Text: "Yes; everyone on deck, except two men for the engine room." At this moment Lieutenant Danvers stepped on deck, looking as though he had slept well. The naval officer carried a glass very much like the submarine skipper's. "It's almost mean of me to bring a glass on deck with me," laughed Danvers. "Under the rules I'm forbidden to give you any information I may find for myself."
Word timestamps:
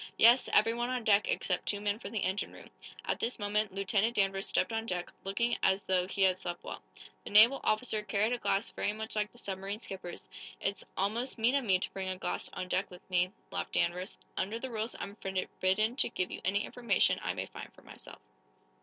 "Yes; 0.17 0.49
everyone 0.51 0.89
on 0.89 1.03
deck, 1.03 1.27
except 1.29 1.67
two 1.67 1.79
men 1.79 1.99
for 1.99 2.09
the 2.09 2.23
engine 2.23 2.51
room." 2.51 2.71
At 3.05 3.19
this 3.19 3.37
moment 3.37 3.71
Lieutenant 3.75 4.15
Danvers 4.15 4.47
stepped 4.47 4.73
on 4.73 4.87
deck, 4.87 5.11
looking 5.23 5.59
as 5.61 5.83
though 5.83 6.07
he 6.07 6.23
had 6.23 6.39
slept 6.39 6.63
well. 6.63 6.81
The 7.23 7.29
naval 7.29 7.59
officer 7.63 8.01
carried 8.01 8.33
a 8.33 8.39
glass 8.39 8.71
very 8.71 8.93
much 8.93 9.15
like 9.15 9.31
the 9.31 9.37
submarine 9.37 9.79
skipper's. 9.79 10.27
"It's 10.59 10.83
almost 10.97 11.37
mean 11.37 11.53
of 11.53 11.65
me 11.65 11.77
to 11.77 11.91
bring 11.93 12.09
a 12.09 12.17
glass 12.17 12.49
on 12.53 12.67
deck 12.67 12.89
with 12.89 13.07
me," 13.11 13.31
laughed 13.51 13.73
Danvers. 13.73 14.17
"Under 14.37 14.57
the 14.57 14.71
rules 14.71 14.95
I'm 14.99 15.17
forbidden 15.17 15.95
to 15.97 16.09
give 16.09 16.31
you 16.31 16.41
any 16.43 16.65
information 16.65 17.19
I 17.21 17.35
may 17.35 17.45
find 17.45 17.71
for 17.75 17.83
myself." 17.83 18.17